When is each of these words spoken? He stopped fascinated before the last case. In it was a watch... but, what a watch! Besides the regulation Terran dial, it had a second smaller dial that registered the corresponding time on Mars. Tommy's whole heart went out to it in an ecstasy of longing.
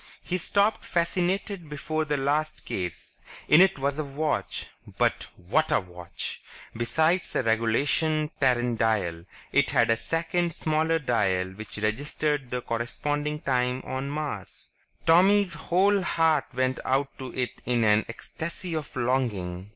He 0.23 0.39
stopped 0.39 0.83
fascinated 0.83 1.69
before 1.69 2.05
the 2.05 2.17
last 2.17 2.65
case. 2.65 3.21
In 3.47 3.61
it 3.61 3.77
was 3.77 3.99
a 3.99 4.03
watch... 4.03 4.65
but, 4.97 5.27
what 5.37 5.71
a 5.71 5.79
watch! 5.79 6.41
Besides 6.75 7.31
the 7.33 7.43
regulation 7.43 8.31
Terran 8.39 8.77
dial, 8.77 9.25
it 9.51 9.69
had 9.69 9.91
a 9.91 9.97
second 9.97 10.53
smaller 10.53 10.97
dial 10.97 11.53
that 11.53 11.77
registered 11.77 12.49
the 12.49 12.63
corresponding 12.63 13.41
time 13.41 13.83
on 13.85 14.09
Mars. 14.09 14.71
Tommy's 15.05 15.53
whole 15.53 16.01
heart 16.01 16.45
went 16.55 16.79
out 16.83 17.15
to 17.19 17.31
it 17.35 17.61
in 17.67 17.83
an 17.83 18.03
ecstasy 18.09 18.73
of 18.75 18.95
longing. 18.95 19.69